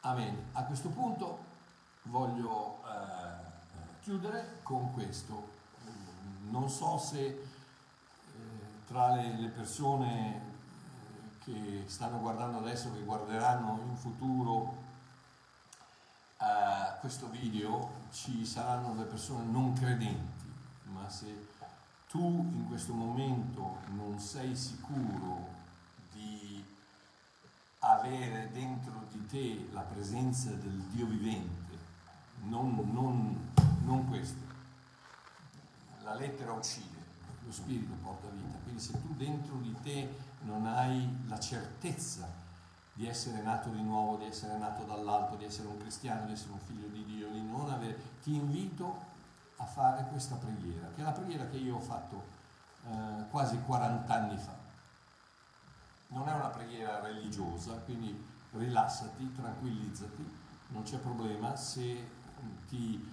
[0.00, 0.48] Amen.
[0.52, 1.38] A questo punto
[2.04, 5.56] voglio eh, chiudere con questo
[6.50, 7.42] non so se eh,
[8.86, 14.76] tra le, le persone eh, che stanno guardando adesso, che guarderanno in futuro
[16.38, 20.50] uh, questo video, ci saranno delle persone non credenti,
[20.84, 21.56] ma se
[22.08, 25.46] tu in questo momento non sei sicuro
[26.12, 26.64] di
[27.80, 31.76] avere dentro di te la presenza del Dio vivente,
[32.44, 33.50] non, non,
[33.84, 34.46] non questo.
[36.02, 36.96] La lettera uccide,
[37.44, 38.56] lo spirito porta vita.
[38.62, 40.08] Quindi se tu dentro di te
[40.42, 42.26] non hai la certezza
[42.94, 46.52] di essere nato di nuovo, di essere nato dall'alto, di essere un cristiano, di essere
[46.52, 49.07] un figlio di Dio, di non avere, ti invito
[49.58, 52.22] a fare questa preghiera, che è la preghiera che io ho fatto
[52.86, 54.56] eh, quasi 40 anni fa.
[56.08, 60.36] Non è una preghiera religiosa, quindi rilassati, tranquillizzati,
[60.68, 61.54] non c'è problema.
[61.56, 62.08] Se
[62.68, 63.12] ti,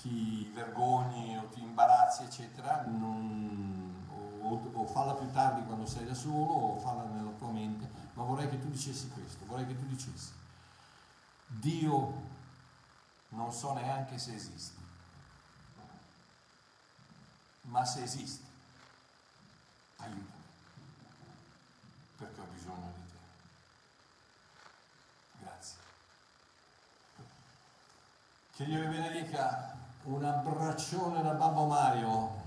[0.00, 3.94] ti vergogni o ti imbarazzi, eccetera, non,
[4.40, 8.24] o, o, falla più tardi quando sei da solo o falla nella tua mente, ma
[8.24, 10.32] vorrei che tu dicessi questo, vorrei che tu dicessi,
[11.46, 12.28] Dio
[13.30, 14.79] non so neanche se esiste,
[17.62, 18.44] ma se esiste,
[19.96, 20.42] aiutami,
[22.16, 23.18] perché ho bisogno di te.
[25.44, 25.76] Grazie.
[28.54, 32.38] Che Dio vi benedica, un abbraccione da Babbo Mario.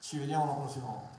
[0.00, 1.13] Ci vediamo la prossima volta.